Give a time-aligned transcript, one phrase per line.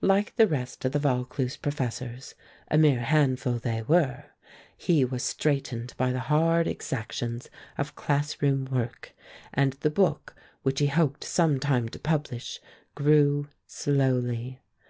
[0.00, 2.34] Like the rest of the Vaucluse professors
[2.70, 4.24] a mere handful they were,
[4.74, 9.14] he was straitened by the hard exactions of class room work,
[9.52, 12.58] and the book which he hoped sometime to publish
[12.94, 14.60] grew slowly.